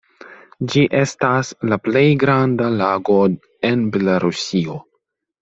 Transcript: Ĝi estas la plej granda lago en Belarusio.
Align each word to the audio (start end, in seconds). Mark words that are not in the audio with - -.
Ĝi 0.71 0.85
estas 1.01 1.51
la 1.73 1.77
plej 1.89 2.03
granda 2.23 2.71
lago 2.79 3.19
en 3.71 3.87
Belarusio. 3.93 4.81